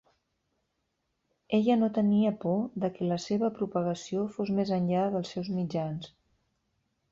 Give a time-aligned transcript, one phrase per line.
[1.57, 6.13] Ella no tenia por de que la seva propagació fos més enllà dels seus mitjans.